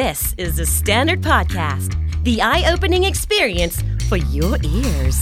[0.00, 1.90] This is the Standard Podcast,
[2.24, 3.76] the eye opening experience
[4.08, 5.18] for your ears.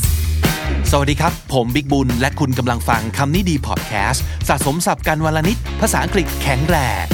[0.90, 7.06] สวัสดีครับ ผมบิ๊กบุญ และคุณกำลังฟังคำนี้ดีพอดแคสต์สะสมสับกันวลนิด ภาษาอังกฤษแข็งแรง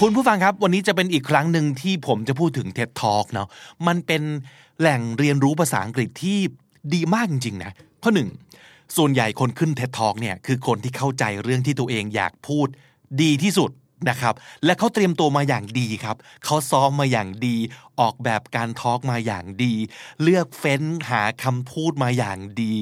[0.00, 3.48] คุณผู้ฟังครับ วันนี้จะเป็นอีกครั้งหนึ่งที่ผมจะพูดถึง TED Talk เนาะ
[3.86, 4.22] มันเป็น
[4.80, 6.40] แหล่งเรียนรู้ภาษาอังกฤษที่
[6.94, 7.72] ดีมากจริงๆนะ
[8.02, 8.30] ข้อหนึ่ง
[8.96, 12.66] ส่วนใหญ่คนขึ้น TED Talk เนี่ยคือคนที่เข้าใจเรื่องที่ตัวเองอยากพูด
[13.22, 13.70] ดีที่สุด
[14.10, 17.56] นะครับ และเขาเตรียมตัวมาอย่างดีครับเขาซ้อมมาอย่างดี
[18.00, 19.74] ออกแบบการทอล์กมาอย่างดี
[20.22, 22.74] เลือกเฟ้นหาคำพูดมาอย่างดี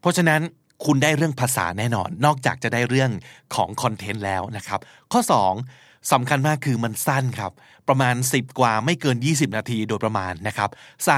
[0.00, 0.40] เพราะฉะนั้น
[0.84, 3.10] คุณได้เรื่องภาษาแน่นอน นอกจากจะได้เรื่อง
[3.54, 4.80] ของคอนเทนต์แล้วนะครับ
[5.12, 5.20] ข้อ
[5.66, 7.52] 2สำคัญมากคือมันสั้นครับ
[7.88, 10.70] ประมาณ 10 กว่าไม่เกิน 20 นาทีโดยประมาณนะครับ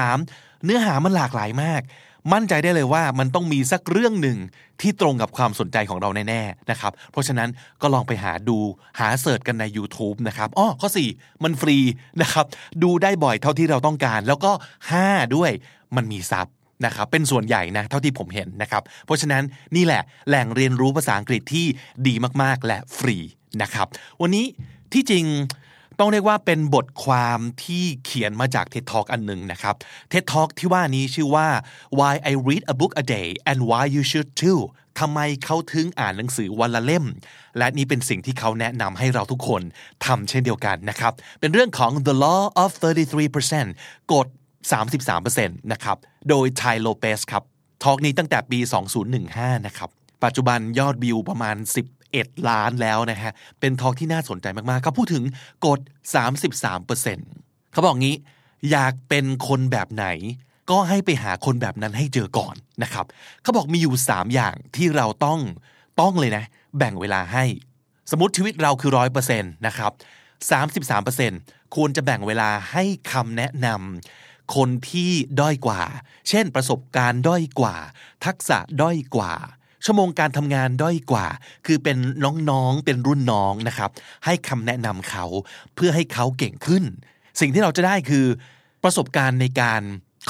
[0.09, 0.63] 3.
[0.63, 1.81] เนื้อหามันหลากหลายมาก
[2.33, 4.37] มั่นใจได้เลยว่ามันต้องมีสักเรื่องหนึ่ง
[4.81, 7.49] ที่ตรงกับความสนใจของเราแน่ๆนะครับ เพราะฉะนั้น
[7.81, 8.57] ก็ลองไปหาดู
[8.99, 11.77] หาเสิร์ชกันใน YouTube นะครับอ้อข้อ 4 มันฟรี
[12.21, 12.45] นะครับ
[12.83, 14.51] ดูได้บ่อยเท่าที่เราต้องการ แล้วก็
[14.97, 15.51] 5 ด้วย
[15.95, 16.47] มันมีซับ
[16.85, 19.43] นะครับเป็นส่วนใหญ่นะเท่าที่ผมเห็นนะครับ เพราะฉะนั้น
[19.75, 21.65] นี่แหละแหล่งเรียนรู้ภาษาอังกฤษที่
[22.07, 23.17] ดีมากๆ และฟรี
[23.61, 23.87] นะครับ
[24.21, 24.45] วันนี้
[24.93, 25.25] ที่จริง
[25.99, 29.75] ต้องเรียกว่าเป็นบทความที่เขียนมาจาก TED Talk อันหนึ่งนะครับ
[30.11, 31.47] TED Talk ที่ว่านี้ชื่อว่า
[31.99, 34.59] Why I Read a Book a Day and Why You Should Too
[34.99, 37.05] ทำไมเขาถึงอ่านหนังสือวันละเล่ม
[37.57, 39.61] และนี่เป็นสิ่งที่เขาแนะนำให้เราทุกคน
[40.05, 42.71] ทำเช่นเดียวกันนะครับ เป็นเรื่องของ The Law of
[43.47, 44.27] 33%กฎ
[45.03, 45.97] 33%นะครับ
[46.29, 47.43] โดย Ty Lopez ครับ
[47.83, 48.59] ทอกนี้ตั้งแต่ปี
[49.13, 49.89] 2015 นะครับ
[50.23, 51.55] ปัจจุบันยอดวิวประมาณ
[52.13, 55.23] 11 ล้านแล้วนะฮะ เป็นทอล์กที่น่าสนใจมากๆ เขาพูดถึง
[55.65, 55.79] กฎ
[56.55, 58.15] 33%เขาบอกงี้
[58.71, 60.07] อยากเป็นคนแบบไหน
[60.69, 63.05] ก็ให้ไปหาคนแบบนั้นให้เจอก่อนนะครับ
[63.41, 65.39] เขาบอกมีอยู่ 3 อย่างที่เราต้อง
[65.99, 66.43] ต้องเลยนะ
[66.77, 67.43] แบ่งเวลาให้
[68.11, 69.91] สมมติชีวิตเราคือร้อยเปอร์เซ็นต์นะครับ
[71.03, 75.81] 33%ควรจะแบ่งเวลาให้คำแนะนำคนที่ด้อยกว่า
[76.29, 77.75] เช่นประสบการณ์ด้อยกว่า
[78.25, 79.33] ทักษะด้อยกว่า
[79.85, 81.27] ชั่วโมงการทำงานด้อยกว่า
[81.65, 81.97] คือเป็น
[82.49, 83.89] น้องๆ เป็นรุ่นน้องนะครับ
[84.25, 85.25] ให้คำแนะนำเขา
[85.75, 86.83] เพื่อให้เขาเก่งขึ้น
[87.39, 88.25] สิ่งที่เราจะได้คือ
[88.83, 89.81] ประสบการณ์ในการ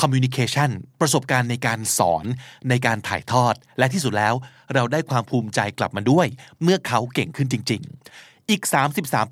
[0.02, 0.70] communication
[1.02, 2.26] ประสบการณ์ในการสอน
[2.70, 4.34] ในการถ่ายทอด และที่สุดแล้ว
[4.74, 6.28] เราได้ความภูมิใจกลับมาด้วย
[6.64, 7.82] เมื่อเขาเก่งขึ้นจริง
[8.16, 8.62] ๆ อีก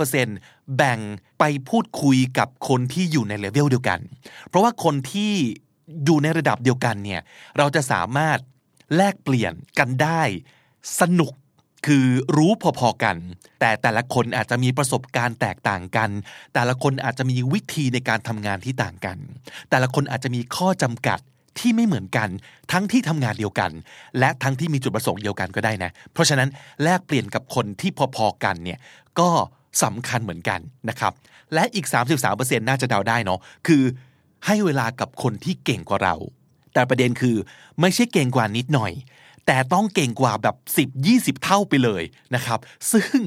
[0.03, 0.99] 33%แบ่ง
[1.39, 3.99] ไปพูดคุยกับคนที่อยู่ในเลเวลเดียวกัน
[4.47, 5.33] เพราะว่าคนที่
[6.05, 7.21] อยู่ในระดับเดียวกันเนี่ย
[7.57, 8.37] เราจะสามารถ
[8.95, 10.21] แลกเปลี่ยนกันได้
[11.01, 11.33] สนุก
[11.87, 12.05] คือ
[12.37, 13.17] รู้พอๆกัน
[13.59, 16.09] แต่แต่ละคนอาจจะมีประสบการณ์แตกต่างกัน
[16.53, 19.17] แต่ละคนอาจจะมีวิธีในการทำงานที่ต่างกัน
[19.69, 21.19] แต่ละคนอาจจะมีข้อจำกัด
[21.59, 22.29] ที่ไม่เหมือนกัน
[22.71, 23.71] ทั้งที่ทำงานเดียวกัน
[24.19, 26.49] และทั้งที่มีจุดประสงค์เดียวกันก็ได้นะ เพราะฉะนั้น
[26.83, 28.79] แลกเปลี่ยนกับคนที่พอๆกันเนี่ย
[29.19, 29.29] ก็
[29.83, 30.59] สำคัญเหมือนกัน
[30.89, 31.13] นะครับ
[31.53, 31.85] และอีก
[32.27, 33.83] 33%น่าจะเดาได้เนาะคือ
[34.45, 36.15] ให้เวลากับคนที่เก่งกว่าเรา
[36.77, 37.35] แต่ประเด็นคือ
[37.81, 38.91] ไม่ใช่เก่งกว่านิดหน่อย
[39.45, 40.55] แต่ต้องเก่งกว่าแบบ
[40.87, 42.03] 10 20 เท่าไปเลย
[42.35, 42.59] นะครับ
[42.91, 43.19] ซึ่ง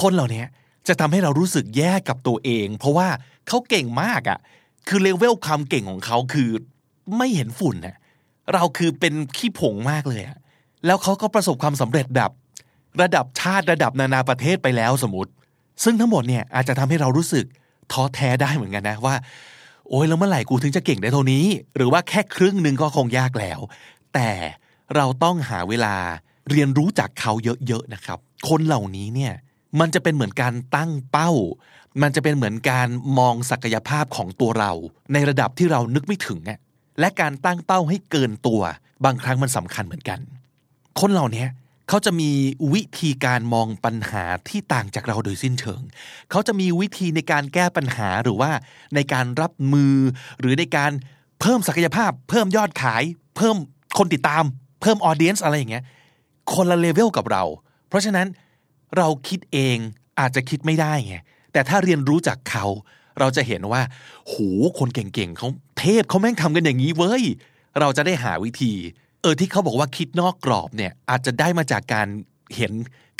[0.00, 0.44] คนเหล่านี้
[0.88, 3.08] จะทำให้เรารู้สึกแย่กับตัวเอง เพราะว่า
[3.48, 4.38] เขาเก่งมากอะ่ะ
[4.88, 6.50] คือเลเวลความเก่งของเขาคือ
[7.16, 7.96] ไม่เห็นฝุ่นน่ะ
[8.54, 10.36] เราคือเป็นขี้ผงมากเลยอะ
[10.86, 12.30] แล้วเขาก็ประสบความสำเร็จแบบ
[13.02, 15.30] ระดับชาติระดับนานาประเทศไปแล้วสมมติ
[15.84, 17.44] ซึ่งทั้งหมดเนี่ยอาจจะทำให้เรารู้สึก
[17.92, 19.14] ท้อแท้ได้เหมือนกันนะว่า
[19.88, 21.44] โอ้ยแล้วเมื่อไหร่กูถึงจะเก่งได้เท่านี้
[21.76, 23.60] หรือว่าแค่ครึ่งหนึ่งก็คงยากแล้ว
[24.14, 24.30] แต่
[24.94, 25.94] เราต้องหาเวลา
[26.50, 27.32] เรียนรู้จากเขา
[27.66, 29.32] เยอะๆนะครับ คนเหล่านี้เนี่ย
[29.80, 31.30] มันจะเป็นเหมือนการตั้งเป้า
[32.02, 32.88] มันจะเป็นเหมือนการ
[33.18, 34.72] มองศักยภาพของตัวเรา
[35.12, 36.40] ในระดับที่เรานึกไม่ถึง
[37.00, 38.62] และการตั้งเป้าให้เกินตัว
[39.04, 40.18] บางครั้งมันสำคัญเหมือนกัน
[41.00, 42.30] คนเหล่านี้เขาจะมี
[42.74, 45.82] วิธีการมองปัญหาที่ต่างจากเราโดยสิ้นเชิง
[46.30, 48.50] เขาจะมีวิธีในการแก้ปัญหาหรือว่า
[48.94, 49.94] ในการรับมือ
[50.40, 50.90] หรือในการ
[51.40, 53.02] เพิ่มศักยภาพ เพิ่มยอดขาย
[53.36, 53.56] เพิ่ม
[53.98, 54.44] คนติดตาม
[54.82, 55.84] เพิ่มออเดียนส์อะไรอย่างเงี้ย
[56.54, 57.44] คนละเลเวลกับเรา
[57.88, 58.26] เพราะฉะนั้น
[58.96, 59.76] เราคิดเอง
[60.20, 61.16] อาจจะคิดไม่ได้ไง
[61.52, 62.64] แต่ถ้าเรียนรู้จากเขา
[63.20, 63.82] เราจะเห็นว่า
[64.26, 64.34] โห
[64.78, 65.48] คนเก่งๆเขา
[65.78, 67.24] เทพเขาแม่งทำกันอย่างนี้เว้ย
[67.80, 68.72] เราจะได้หาวิธี
[69.26, 72.08] ออที่เขาบอกว่าคิดนอกกรอบเนี่ย อาจจะได้มาจากการ
[72.56, 72.72] เห็น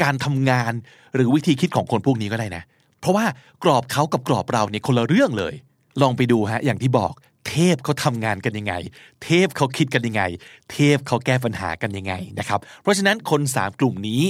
[0.03, 0.73] การทำงาน
[1.15, 2.63] หรือวิธีคิดของคนพวกนี้ก็ได้นะ
[3.01, 3.25] เพราะว่า
[3.65, 5.55] กรอบเขากับกรอบเราเนี่ยคนละเรื่องเลย
[6.03, 7.13] ลองไปดูฮะอย่างที่บอก
[7.49, 8.75] เทพเขาทำงานกันยังไง
[9.25, 10.23] เทพเขาคิดกันยังไง
[10.73, 14.23] เทพเขาแก้ปัญหากันยังไงนะครับ เพราะฉะนั้นคนสามกลุ่มนี้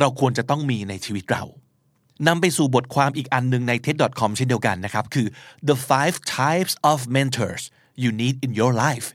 [0.00, 1.44] เราควรจะต้องมีในชีวิตเรา
[2.28, 5.26] นำไปสู่บทความอีกอันหนึ่งใน TED.com เช่นเดียวกันนะครับ คือ
[5.68, 7.62] the five types of mentors
[8.02, 9.08] you need in your life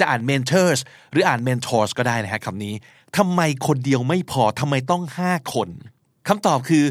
[0.00, 0.80] จะอ่าน mentors
[1.12, 2.74] หรืออ่าน mentors ก็ได้นะฮะคำนี้
[3.16, 5.68] ทำไมคนเดียวไม่พอทำไมต้องห้าคน
[6.28, 6.84] คำตอบคือ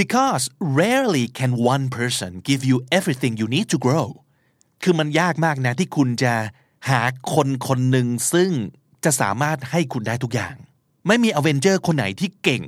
[0.00, 0.44] because
[0.80, 4.08] rarely can one person give you everything you need to grow
[4.82, 6.34] คือมันยากมากนะที่คุณจะ
[6.88, 7.00] หา
[7.34, 8.50] คนคนหนึ่งซึ่ง
[9.04, 10.54] จะสามารถให้คุณได้ทุกอย่าง
[11.06, 12.62] ไม่มีอเวนเจอร์คนไหนที่เก่ง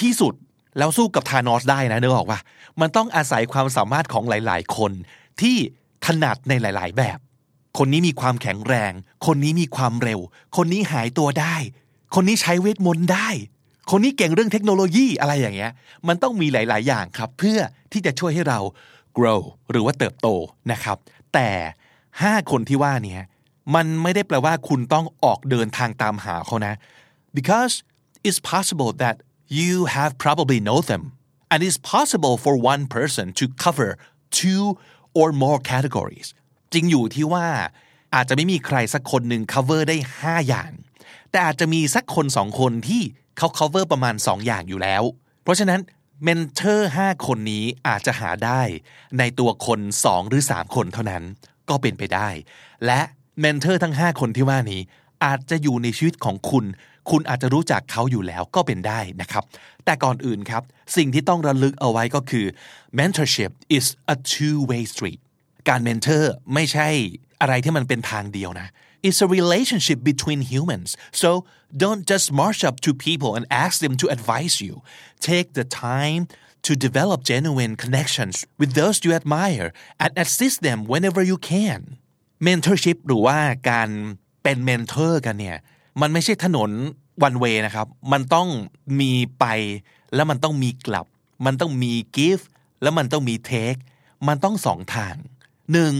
[0.00, 0.34] ที่สุด
[0.78, 2.40] แล้วสู้กับธานอสได้นะเนึกออกว่า
[2.80, 4.92] มันต้องอาศัยความสามารถของหลาย ๆ คน
[5.40, 5.56] ที่
[6.04, 7.18] ถนัดในหลาย ๆ แบบ
[7.78, 8.92] คนนี้มีความแข็งแรง
[9.26, 10.20] คนนี้มีความเร็ว
[10.56, 11.56] คนนี้หายตัวได้
[12.14, 13.28] คนนี้ใช้เวทมนต์ได้
[13.90, 15.72] คนนี้เก่งเรื่องเทคโนโลยีอะไรอย่างเงี้ย
[16.08, 17.58] มันต้องมีหลาย ๆ อย่างครับ เพื่อ
[17.92, 18.60] ที่จะช่วยให้เรา
[19.18, 19.40] grow
[19.70, 20.28] หรือว่าเติบโต
[20.72, 20.96] นะครับ
[21.34, 21.48] แต่
[22.02, 23.18] 5 คนที่ว่านี้
[23.74, 26.74] มันไม่ได้แปลว่าคุณต้องออกเดินทางตามหาเขานะ
[27.38, 27.74] because
[28.26, 29.16] it's possible that
[29.58, 31.02] you have probably know them
[31.50, 33.90] and it's possible for one person to cover
[34.40, 34.64] two
[35.20, 36.28] or more categories
[36.74, 37.46] จริงอยู่ที่ว่า
[38.14, 40.70] อาจจะไม่มีใครสักคนหนึ่ง cover ได้ 5 อย่าง
[41.30, 43.02] แต่อาจจะมีสักคนสองคนที่
[43.38, 45.02] เขา cover ประมาณ 2 อย่างอยู่แล้ว
[45.42, 45.80] เพราะฉะนั้น
[46.24, 48.62] mentor 5คนนี้อาจจะหาได้
[49.18, 51.22] ในตัวคน 2 หรือ 3 คนเท่านั้น
[51.68, 52.28] ก็เป็นไปได้
[52.86, 53.00] และ
[53.40, 54.80] mentor ทั้ง 5 คนที่ว่านี้
[55.24, 56.64] อาจจะอยู่ในชีวิตของคุณ
[57.10, 59.44] คุณอาจจะรู้จักเขาอยู่แล้วก็เป็นได้นะครับ
[59.84, 60.62] แต่ก่อนอื่นครับ
[60.96, 62.46] สิ่งที่ต้องระลึกเอาไว้ก็คือ
[62.98, 65.20] mentorship is a two way street
[65.68, 66.88] การ mentor ไม่ใช่
[67.40, 68.68] อะไรที่มันเป็นทางเดียวนะ
[69.06, 70.90] It's a relationship between humans
[71.22, 71.30] so
[71.82, 74.74] don't just march up to people and ask them to advise you
[75.30, 76.22] take the time
[76.66, 79.68] to develop genuine connections with those you admire
[80.02, 81.80] and assist them whenever you can
[82.46, 83.38] mentorship หรือว่า
[83.70, 83.88] การ
[84.42, 85.58] เป็น mentor กันเนี่ย
[86.00, 86.70] มันไม่ใช่ถนน
[87.22, 88.48] one way นะครับ มันต้อง
[89.00, 89.44] มีไป
[90.14, 91.06] แล้วมันต้องมีกลับ
[91.46, 92.44] มันต้องมี give
[92.82, 93.80] แล้วมันต้องมี take
[94.28, 95.16] มันต้องสองทาง
[95.72, 95.92] หนึ่ง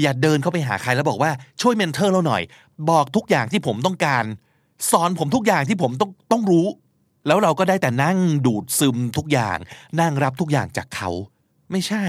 [0.00, 1.30] อย่าเดินเข้าไปหาใครแล้วบอกว่า
[1.60, 2.42] ช่วย mentor เราหน่อย
[2.90, 4.24] บอกทุกอย่างที่ผมต้องการ
[4.90, 6.66] สอนผมทุกอย่างที่ผมต้องต้องรู้
[7.26, 9.58] แล้วเราก็ได้แต่นั่งดูดซึมทุกอย่าง
[10.00, 11.10] นั่งรับทุกอย่างจากเขา
[11.70, 12.06] ไม่ใช่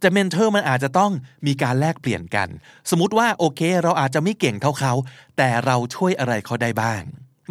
[0.00, 1.12] แต่ mentor มันอาจจะต้อง
[1.46, 2.48] มีการแลกเปลี่ยนกัน
[2.90, 4.92] สมมติว่าโอเค เราอาจจะไม่เก่งเท่าเขา
[5.36, 7.02] แต่เราช่วยอะไรเขาได้บ้าง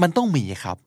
[0.02, 0.78] มันต้องมีครับ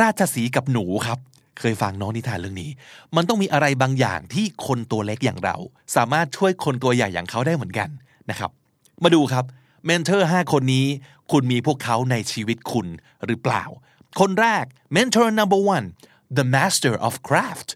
[0.00, 1.18] ราชสีกับหนูครับ
[1.58, 2.70] เคยฟังน้องนิทานเรื่องนี้
[3.16, 5.56] มันต้องมีอะไรบางอย่างที่คนตัวเล็กอย่างเรา
[5.96, 7.88] สามารถช่วยคนตัวใหญ่อย่างเขาได้เหมือนกัน
[8.30, 8.50] นะครับ
[9.04, 9.44] มาดูครับ
[9.86, 10.86] เมนเทอร์5คนนี้
[11.32, 12.86] คุณมีพวกเขาในชีวิตคุณ
[13.26, 13.64] หรือเปล่า
[14.20, 14.64] คนแรก
[14.96, 15.86] mentor number one
[16.38, 17.68] the master of craft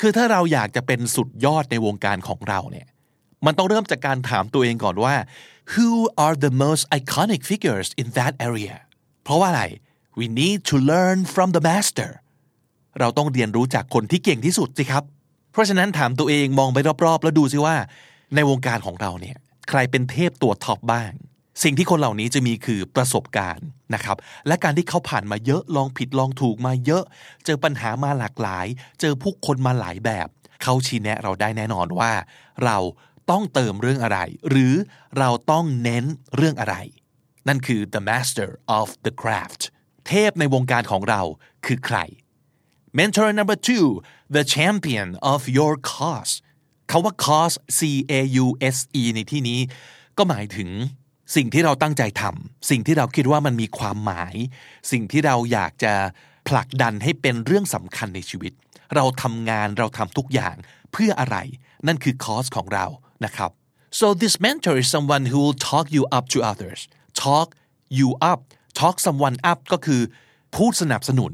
[0.00, 2.86] คือถ้าเราอยากจะเป็นสุดยอดในวงการของเราเนี่ย
[3.46, 5.14] มันต้องเริ่มจากการถามตัวเองก่อนว่า
[5.72, 5.90] who
[6.24, 8.74] are the most iconic figures in that area
[9.24, 9.64] เพราะว่าอะไร
[10.18, 12.10] we need to learn from the master
[12.98, 15.04] เราต้องเรียนรู้จากคนที่เก่งที่สุดสิครับ
[15.52, 17.76] เพราะฉะนั้นถามตัวเองมองไปรอบๆ แล้วดูสิว่า
[18.34, 19.36] ในวงการของเราเนี่ย
[19.68, 21.10] ใครเป็นเทพตัวท็อปบ้าง
[21.62, 24.16] สิ่งที่คนเหล่านี้จะมีคือประสบการณ์นะครับ
[24.46, 27.04] และการที่เขาผ่านมาเยอะลองผิดลองถูกมาเยอะ
[27.44, 28.66] เจอปัญหามาหลากหลาย
[29.00, 30.28] เจอผู้คนมาหลายแบบ
[30.62, 32.12] เขาชี้แนะเราได้แน่นอนว่า
[32.64, 32.78] เรา
[33.30, 34.18] ต้องเติมเรื่องอะไร
[34.50, 34.74] หรือ
[35.18, 36.04] เราต้องเน้น
[36.36, 36.76] เรื่องอะไร
[37.48, 38.48] นั่นคือ the master
[38.78, 39.62] of the craft
[40.08, 41.22] เทพในวงการของเรา
[41.66, 41.98] คือใคร
[42.98, 43.86] mentor number two
[44.36, 46.34] the champion of your cause
[46.90, 47.80] คาว่า cause C
[48.18, 48.46] A U
[48.76, 49.60] S E ในที่นี้
[50.18, 50.70] ก็หมายถึง
[51.36, 54.34] สิ่งที่เราตั้งใจทำสิ่งที่เราคิดว่ามันมีความหมาย
[54.90, 55.94] สิ่งที่เราอยากจะ
[56.48, 58.52] ผลักดันให้เป็นเรื่องสำคัญในชีวิต
[58.94, 60.56] เราทำงานเราทำทุกอย่าง
[60.92, 61.36] เพื่ออะไร
[61.86, 62.86] นั่นคือ cause ของเรา
[63.24, 63.50] นะครับ
[63.98, 66.80] so this mentor is someone who will talk you up to others
[67.24, 67.48] talk
[67.98, 68.40] you up
[68.80, 70.00] talk someone up ก็คือ
[70.56, 71.32] พูดสนับสนุน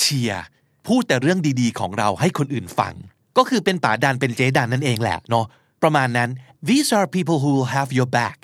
[0.00, 0.44] เชียร์
[0.86, 2.94] พูดแต่เรื่องดีๆ ของเราให้คนอื่นฟัง
[3.36, 5.46] ก็คือเป็นป่าดันเป็นเจ๊ดันนั่นเองแหละเนาะ
[5.82, 6.30] ประมาณนั้น
[6.68, 8.38] these are people who will have your back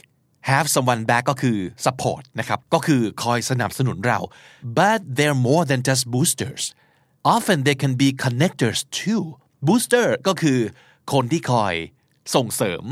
[0.51, 4.19] have someone back ก็คือ support นะครับ ก็คือคอยสนับสนุนเรา
[4.79, 6.63] but they're more than just boosters
[7.35, 9.23] often they can be connectors too
[9.67, 10.59] booster ก็คือ
[11.13, 11.75] คนที่คอย
[12.35, 12.85] ส่งเสริม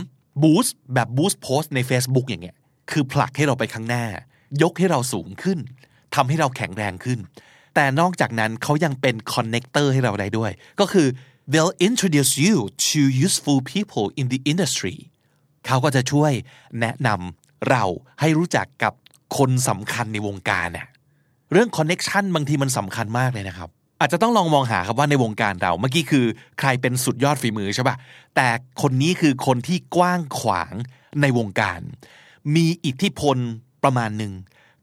[0.42, 2.56] boost แบบ boost post ใน Facebook อย่างเงี้ย
[2.90, 4.06] คือผลักให้เราไปข้างหน้า
[4.62, 5.58] ยกให้เราสูงขึ้น
[6.14, 7.18] ทำให้เราแข็งแรงขึ้น
[7.74, 10.50] แต่นอกจากนั้นเขายังเป็น connector ให้เราได้ด้วย
[10.80, 11.06] ก็คือ
[11.52, 12.56] they'll introduce you
[12.88, 14.96] to useful people in the industry
[15.66, 16.32] เขาก็จะช่วย
[16.80, 17.84] แนะนำเรา
[18.20, 18.92] ให้รู้จักกับ
[19.36, 20.88] คนสำคัญในวงการเน่ะ
[21.52, 23.68] เรื่อง connection บางทีมันสำคัญมากเลยนะครับ
[24.00, 26.26] อาจจะต้องลองมองหาครับว่าในวงการเราเมื่อกี้คือ
[26.58, 27.96] ใครเป็นสุดยอดฝีมือใช่ป่ะ
[28.36, 28.48] แต่
[28.82, 30.74] คนนี้คือคนที่กว้างขวาง
[31.20, 31.80] ในวงการ
[32.54, 33.36] มีอิทธิพล
[33.84, 34.32] ประมาณหนึ่ง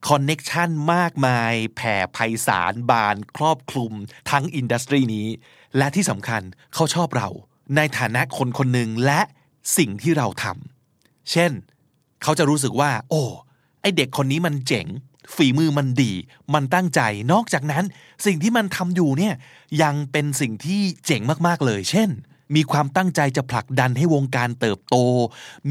[0.08, 3.94] connection มากมายแผ่ไพศาลบานครอบคลุม
[4.30, 5.28] ทั้ง industry นี้
[5.78, 6.42] และที่สำคัญ
[6.74, 7.30] เขาชอบเรา
[7.76, 9.22] ในฐานะคนคนหนึ่งและ
[9.78, 11.52] สิ่งที่เราทำเช่น
[12.24, 13.24] เขาจะรู้สึกว่า โอ้
[13.82, 14.88] ไอเด็กคนนี้มันเจ๋ง
[15.36, 16.12] ฝีมือมันดี
[16.54, 17.02] มันตั้งใจ
[17.32, 17.84] นอกจากนั้น
[18.26, 19.34] สิ่งที่มันทำอยู่เนี่ย
[19.82, 22.10] ยังเป็นสิ่งที่เจ๋งมากๆเลย เช่น
[22.56, 24.96] มีความตั้งใจจะผลักดันให้วงการเติบโต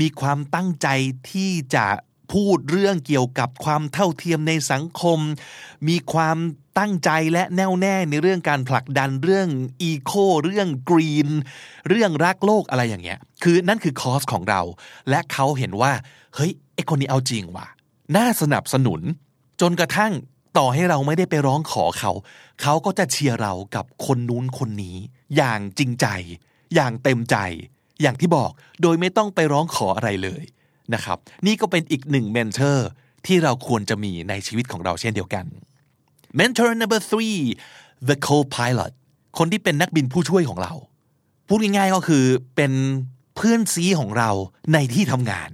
[0.00, 0.88] มีความตั้งใจ
[1.30, 1.86] ที่จะ
[2.32, 5.18] พูดเรื่องเกี่ยวกับความเท่าเทียมในสังคม
[5.88, 6.38] มีความ
[6.78, 9.48] ตั้งใจและแน่วแน่ในเรื่องการผลักดันเรื่อง
[9.82, 10.12] อีโค
[10.44, 11.28] เรื่องกรีน
[11.88, 14.60] เรื่องรักโลกอะไรอย่างเงี้ย คือนั่นคือคอสของเรา
[15.10, 15.92] และเขาเห็นว่า
[16.34, 17.66] เฮ้ยไอคนนี้เอาจริงว่ะ
[18.16, 19.00] น่าสนับสนุน
[19.60, 20.12] จนกระทั่ง
[20.58, 22.12] ต่อให้เราไม่ได้ไปร้องขอเขา
[22.62, 24.96] เขาก็จะเชียร์เรากับคนนู้นคนนี้
[25.36, 26.06] อย่างจริงใจ
[26.74, 27.36] อย่างเต็มใจ
[28.02, 28.50] อย่างที่บอก
[28.82, 30.42] โดยไม่ต้องไปร้องขออะไรเลย
[30.94, 32.88] นะครับ นี่ก็เป็นอีกหนึ่งเมนเทอร์
[33.26, 35.44] ที่เราควรจะมีในชีวิตของเราเช่นเดียวกัน
[36.38, 37.38] mentor number three
[38.08, 38.92] the co-pilot
[39.38, 40.72] คนที่เป็นนักบินผู้ช่วยของเรา
[41.48, 42.24] พูดง่ายๆก็คือ
[42.56, 42.72] เป็น
[43.36, 44.30] เพื่อนซีของเรา
[44.72, 45.50] ในที่ทำงาน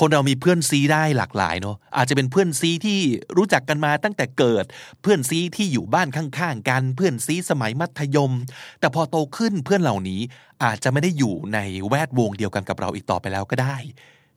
[0.00, 2.98] คนเรามีเพื่อนซีได้หลากหลายเนาะอาจจะเป็นเพื่อนซีที่
[3.36, 4.64] รู้จักกันมาตั้งแต่เกิด
[5.02, 8.32] เพื่อนซีที่อยู่บ้านข้างๆกัน เพื่อนซีสมัยมัธยม
[8.80, 10.20] แต่พอโตขึ้นเพื่อนเหล่านี้
[10.64, 11.58] อาจจะไม่ได้อยู่ใน
[11.88, 13.76] แวดวงเดียวกันกับเราอีกต่อไปแล้วก็ได้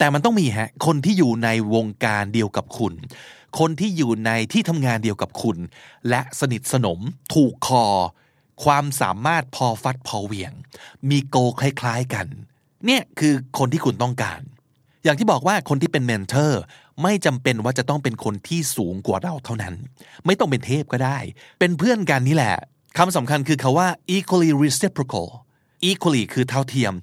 [0.03, 2.93] แต่มันต้องมีฮะคนที่อยู่ในวงการเดียวกับคุณ
[3.59, 5.57] คนที่อยู่ในที่ทำงานเดียวกับคุณ
[6.09, 6.99] และสนิทสนม
[7.33, 7.85] ถูกคอ
[8.63, 10.53] ความสามารถพอฟัดพอเวียง
[11.09, 12.27] มีโกคล้ายๆกัน
[12.85, 14.41] เนี่ยคือคนที่คุณต้องการ
[15.03, 16.61] อย่างที่บอกว่าคนที่เป็นเมนเทอร์
[17.03, 19.73] ไม่จำเป็นว่าจะต้องเป็นคนที่สูงกว่าเราเท่านั้น
[20.25, 21.17] ไม่ต้องเป็นเทพก็ได้
[21.59, 22.55] เป็นเพื่อนกันนี่แหละ
[22.97, 25.27] คำสำคัญคือคาว่า equally reciprocal
[25.89, 26.93] equally คือเท่าเทียม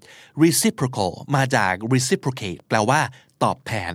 [0.43, 3.01] reciprocal มาจาก reciprocate แปลว่า
[3.45, 3.93] ตอบแทน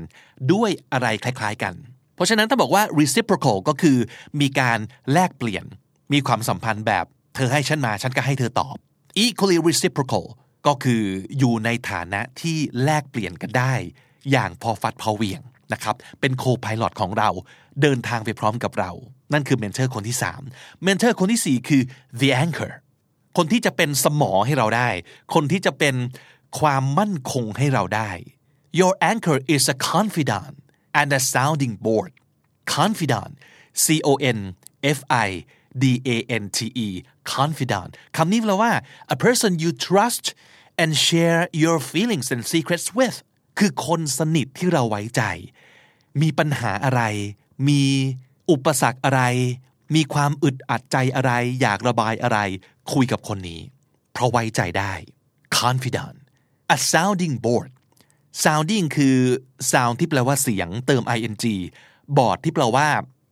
[0.54, 1.74] ด้วยอะไรคล้ายๆกัน
[2.15, 3.98] เพราะฉะนั้นถ้าบอกว่า reciprocal ก็คือ
[4.42, 4.80] มีการ
[5.13, 5.65] แลกเปลี่ยน
[6.13, 8.75] มีความสัมพันธ์แบบ เธอให้ฉันมา ฉันก็ให้เธอตอบ
[9.24, 10.25] equally reciprocal
[10.68, 11.01] ก็คือ
[11.38, 13.74] อยู่ในฐานะที่แลกเปลี่ยนกันได้
[14.32, 15.42] อย่างพอฟัดพอเวียง
[15.74, 17.30] นะครับ เป็น co-pilot ของเรา
[17.82, 18.92] เดินทางไปพร้อมกับเรา
[19.34, 20.18] นั่นคือ mentor คนที่
[20.50, 21.82] 3 mentor คนที่ 4 คือ
[22.20, 22.72] the anchor
[23.38, 24.89] คนที่จะเป็นสมอให้เราได้
[25.34, 25.96] คนที่จะเป็น
[26.60, 28.12] ความมั่นคงให้เราได้
[28.80, 30.56] your anchor is a confidant
[31.00, 32.12] and a sounding board
[32.75, 33.32] confidant
[33.84, 34.39] C O N
[34.98, 35.30] F I
[35.82, 35.84] D
[36.15, 36.88] A N T E
[37.36, 38.72] confidant คำนี้แปลว่า
[39.15, 40.25] a person you trust
[40.82, 43.18] and share your feelings and secrets with
[43.60, 45.22] คือคนสนิทที่เราไว้ใจ
[46.22, 47.01] มีปัญหาอะไร
[47.68, 47.84] มี
[48.50, 49.22] อุปสรรคอะไร
[49.96, 52.39] มีความอึดอัดใจอะไร อยากระบายอะไร
[52.94, 53.62] คุยกับคนนี้
[54.13, 54.94] เพราะไว้ใจได้
[55.60, 56.18] confidant
[56.75, 57.70] a sounding board
[58.44, 59.18] sounding คือ
[59.72, 61.36] sound ที่แปลว่าเสียงเติม ing
[62.18, 62.88] board ที่แปลว่า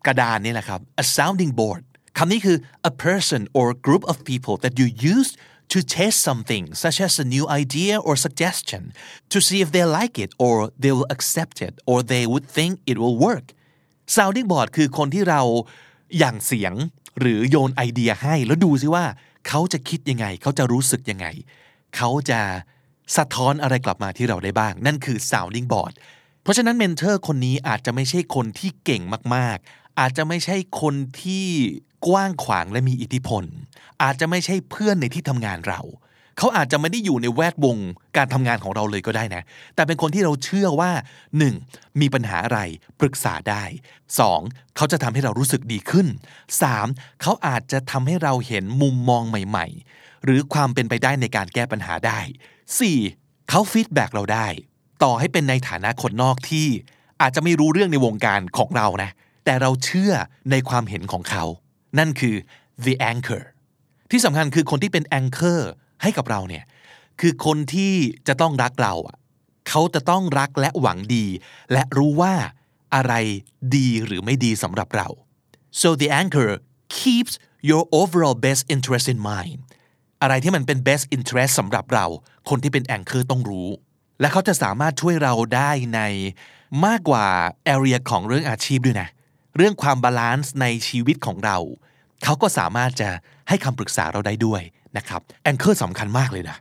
[0.05, 1.83] กระดานนี่แหละครับ a sounding board
[2.17, 2.57] คำนี้คือ
[2.91, 5.31] a person or group of people that you use
[5.73, 8.83] to test something such as a new idea or suggestion
[9.31, 12.73] to see if they like it or they will accept it or they would think
[12.91, 13.45] it will work
[14.17, 15.41] sounding board คือคนที่เรา
[16.17, 16.73] อย่างเสียง
[17.19, 19.05] หรือโยนไอเดียให้ แล้วดูซิว่า
[19.47, 21.27] เขาจะคิดยังไง เขาจะรู้สึกยังไง
[21.95, 22.39] เขาจะ
[23.17, 25.93] สะท้อนอะไรกลับมาที่เราได้บ้าง นั่นคือ sounding board
[26.41, 29.03] เพราะฉะนั้นเมนเทอร์คนนี้อาจจะไม่ใช่คนที่เก่ง
[29.35, 31.45] มากๆ อาจจะไม่ใช่คนที่
[32.07, 33.43] กว้างขวางและมีอิทธิพล
[34.03, 35.81] อาจจะไม่ใช่เพื่อนในที่ทำงานเรา
[36.37, 37.77] เขาอาจจะไม่ได้อยู่ในแวดวง
[38.17, 39.43] การทำงานของเราเลยก็ได้นะ
[39.75, 40.91] แต่เป็นคนที่เราเชื่อว่า
[41.45, 42.01] 1.
[42.01, 42.59] มีปัญหาอะไร
[42.99, 43.63] ปรึกษาได้
[44.19, 44.75] 2.
[44.75, 46.07] เขาจะทำให้เรารู้สึกดีขึ้น
[46.63, 47.21] 3.
[47.21, 52.19] เขาอาจจะทำให้เราเห็นมุมมองใหม่ๆ หรือความเป็นไปได้ในการแก้ปัญหาได้
[52.85, 53.49] 4.
[53.49, 54.47] เขาฟีดแบ็กเราได้
[55.03, 56.67] ต่อให้เป็นในฐานะคนนอกที่
[57.21, 59.11] อาจจะไม่รู้เรื่องในวงการของเรานะ
[59.45, 60.11] แต่เราเชื่อ
[60.51, 61.43] ในความเห็นของเขา
[61.99, 62.35] นั่นคือ
[62.85, 63.43] the anchor
[64.11, 65.61] ที่สำคัญคือคนที่เป็น anchor
[66.03, 66.63] ให้กับเราเนี่ย
[67.19, 67.93] คือคนที่
[68.27, 68.93] จะต้องรักเรา
[69.69, 71.25] เขาจะต้องรักและหวังดี
[71.71, 72.33] และรู้ว่า
[72.95, 73.13] อะไร
[73.75, 75.07] ดีหรือไม่ดีสำหรับเรา
[75.81, 76.51] so the anchor
[76.97, 77.33] keeps
[77.69, 79.57] your overall best interest in mind
[80.21, 82.05] อะไรที่มันเป็น best interest สำหรับเรา
[82.49, 83.69] คนที่เป็น anchor ต้องรู้
[84.19, 86.01] และเขาจะสามารถช่วยเราได้ใน
[86.85, 87.25] มากกว่า
[87.75, 89.09] area ของเรื่องอาชีพด้วยนะ
[89.57, 91.57] เรื่องความ balance ในชีวิตของเรา
[92.23, 93.09] เขาก็สามารถจะ
[93.49, 94.61] ให้คำปรึกษาเราได้ด้วย
[94.97, 96.57] นะครับ anchor สำคัญมากเลยนะ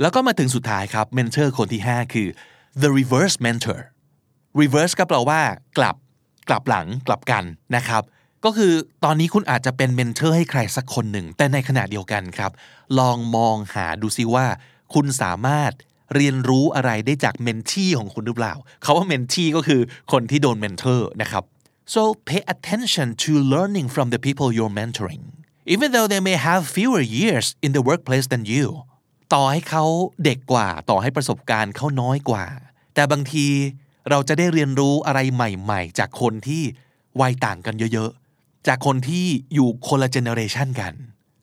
[0.00, 2.28] แล้วก็มาถึงสุดท้ายครับ mentor คนที่ 5 คือ
[2.82, 3.80] the reverse mentor
[4.60, 5.40] reverse ก็แปลว่า
[5.78, 5.96] กลับ
[6.48, 7.44] กลับหลังกลับกัน
[7.76, 8.02] นะครับ
[8.44, 8.72] ก็คือ
[9.04, 12.52] ตอนนี้คุณอาจจะเป็นเมนเทอร์ให้ใครสักคนหนึ่ง แต่ในขณะเดียวกันครับ
[12.98, 14.46] ลองมองหาดูซิว่า
[14.94, 15.72] คุณสามารถ
[16.14, 19.80] เรียนรู้อะไรได้จากเมนทีของคุณหรือเปล่าเขาว่าเมนทีก็คือ
[20.12, 21.44] คนที่โดน mentor นะครับ
[21.94, 25.22] so pay attention to learning from the people you're mentoring
[25.74, 28.66] even though they may have fewer years in the workplace than you
[29.34, 29.84] ต่อให้เขา
[30.24, 32.44] เด็กกว่าต่อให้ประสบการณ์เขาน้อยกว่า
[32.94, 33.46] แต่บางที
[34.10, 36.62] เราจะได้เรียนรู้อะไรใหม่ ๆ จากคนที่
[37.20, 40.92] วัยต่างกันเยอะๆ จากคนที่อยู่คนละ generation กัน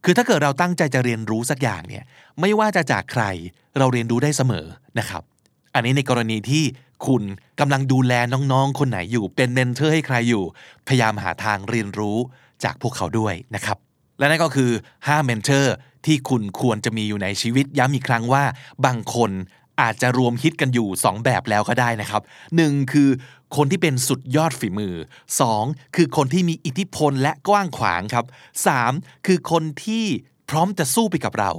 [0.03, 2.03] คือถ้าเกิดเราตั้งใจจะเรียนรู้สักอย่างเนี่ย
[2.39, 3.23] ไม่ว่าจะจากใคร
[3.77, 4.65] เราเรียนรู้ได้เสมอ
[4.99, 5.23] นะครับ
[5.73, 6.63] อันนี้ในกรณีที่
[7.07, 7.23] คุณ
[7.59, 10.43] กำลังดูแลน้องๆ คนไหนอยู่เป็น mentor ให้ใครอยู่
[10.87, 12.17] พยายามหาทางเรียนรู้
[12.63, 13.77] จากพวกเขาด้วยนะครับ
[14.19, 18.43] และนั่นก็คือ 5 mentor ที่คุณควรจะมีอยู่ในชีวิตย้ำอีกครั้งว่า
[18.85, 19.31] บางคน
[19.81, 22.21] อาจจะรวมฮิตกันอยู่ 2 แบบแล้วก็ได้นะครับ
[22.57, 22.93] 1.
[22.93, 23.09] คือ
[23.55, 24.95] คนที่เป็นสุดยอดฝีมือ
[25.45, 25.95] 2.
[25.95, 28.25] คือคนที่มีอิทธิพลและกว้างขวางครับ
[28.75, 29.25] 3.
[29.27, 30.05] คือคนที่
[30.49, 31.51] พร้อมจะสู้ไปกับเรา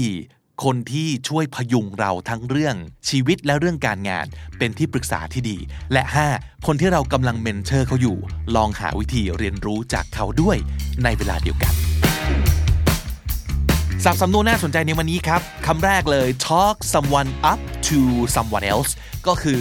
[0.00, 0.64] 4.
[0.64, 2.76] คนที่ช่วยพยุงเราทั้งเรื่อง
[3.08, 4.26] ชีวิตและเรื่องการงาน
[4.58, 5.58] เป็นที่ปรึกษาที่ดี
[5.92, 6.02] และ
[6.34, 6.66] 5.
[6.66, 8.18] คนที่เรากำลังเมนเทอร์เขาอยู่
[8.56, 10.56] ลองหาวิธีเรียนรู้จากเขาด้วย
[11.04, 11.74] ในเวลาเดียวกัน
[14.04, 18.00] สับสำนวนน่าสนใจในวันนี้ครับคำแรกเลย talk someone up to
[18.36, 18.90] someone else
[19.26, 19.60] ก็คือ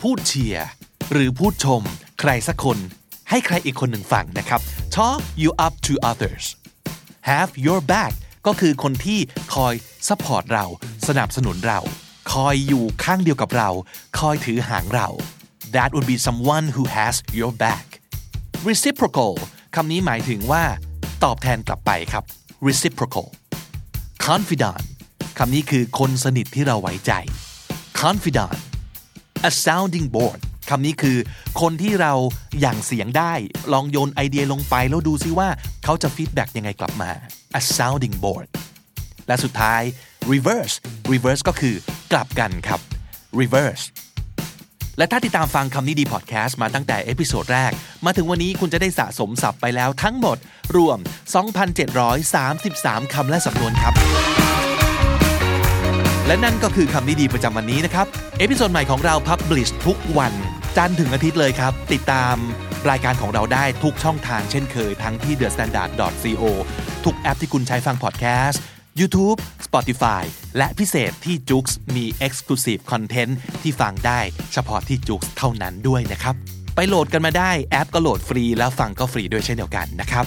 [0.00, 0.66] พูดเชียร์
[1.12, 1.82] หรือพูดชม
[2.20, 2.78] ใครสักคน
[3.30, 4.60] ให้ใครอีกคนหนึ่งฟังนะครับ
[4.96, 6.44] talk you up to others
[7.30, 8.12] have your back
[8.46, 9.18] ก็คือคนที่
[9.54, 9.74] คอย
[10.08, 10.64] support เรา
[11.08, 11.80] สนับสนุนเรา
[12.32, 13.70] คอยอยู่ข้างเดียวกับเรา
[14.18, 15.08] คอยถือหางเรา
[15.74, 17.86] that would be someone who has your back
[18.68, 19.32] reciprocal
[19.74, 20.64] คำนี้หมายถึงว่า
[21.24, 22.24] ตอบแทนกลับไปครับ
[22.68, 23.26] reciprocal
[24.28, 24.82] confidant
[25.38, 27.12] คำนี้คือคนสนิทที่เราไว้ใจ
[28.02, 28.56] confidant
[29.48, 30.38] a sounding board
[30.70, 31.18] คำนี้คือ
[31.60, 32.12] คนที่เรา
[32.60, 33.32] หยั่งเสียงได้
[33.72, 35.48] ลองโยนไอเดียลงไปแล้วดูซิว่า
[35.84, 37.10] เขาจะ feedback ยังไงกลับมา
[37.58, 38.46] a sounding board
[39.26, 39.82] และสุดท้าย
[40.32, 40.74] reverse
[41.12, 41.74] reverse ก็คือ
[42.12, 42.80] กลับกันครับ
[43.40, 43.84] reverse
[44.98, 47.72] และถ้าติดตามฟังคำนี้ดีพอดแคสต์มาตั้งแต่ episode แรก
[48.04, 50.38] มาถึงวันนี้คุณจะได้สะสมศัพท์ไปแล้วทั้งหมด
[50.76, 50.98] รวม
[51.84, 53.94] 2,733 คำและสำนวนครับ
[56.26, 58.06] และนั่นก็คือคำนี้ดีประจำวันนี้นะครับ
[58.38, 60.32] episode ใหม่ของเรา publish ทุกวัน
[60.76, 62.36] จันทร์ถึงอาทิตย์เลยครับ ติดตาม
[62.90, 66.44] รายการของเราได้ทุกช่องทางเช่นเคยทั้งที่ thestandard.co
[67.04, 68.60] ทุกแอปที่คุณใช้ฟังพอดแคสต์
[69.00, 70.22] YouTube Spotify
[70.56, 71.64] และพิเศษที่ JOOX
[71.96, 74.20] มี Exclusive Content ที่ฟังได้
[74.52, 76.34] เฉพาะที่ JOOX เท่านั้นด้วยนะครับ
[76.76, 80.24] ไปโหลดกันมาได้แอปก็โหลดฟรีแล้วฟังก็ฟรีด้วยเช่นเดียวกันนะครับ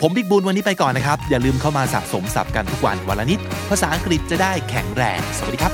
[0.00, 5.72] ผมบิ๊กบุญวันนี้ไปก่อนนะครับ อย่าลืมเข้ามาสะสมศัพท์กันทุกวันวันละนิด ภาษาอังกฤษจะได้แข็งแรง สวัสดีครับ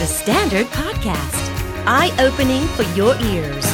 [0.00, 1.44] The Standard Podcast
[1.98, 3.66] Eye Opening for Your Ears